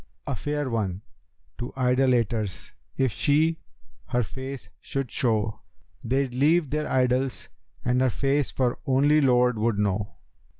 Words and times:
[FN#287], 0.25 0.31
'A 0.31 0.35
fair 0.37 0.69
one, 0.71 1.01
to 1.59 1.73
idolaters 1.77 2.71
if 2.97 3.11
she 3.11 3.59
her 4.07 4.23
face 4.23 4.67
should 4.79 5.11
show, 5.11 5.59
They'd 6.03 6.33
leave 6.33 6.71
their 6.71 6.89
idols 6.89 7.49
and 7.85 8.01
her 8.01 8.09
face 8.09 8.49
for 8.49 8.79
only 8.87 9.21
Lord 9.21 9.59
would 9.59 9.77
know. 9.77 10.15